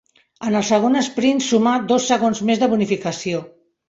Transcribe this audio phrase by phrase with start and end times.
[0.45, 3.43] En el segon esprint sumà dos segons més de bonificació.